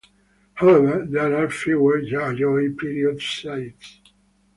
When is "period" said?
2.75-3.21